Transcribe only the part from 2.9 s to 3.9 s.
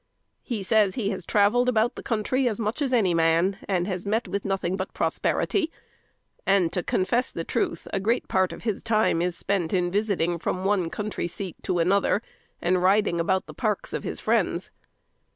any man, and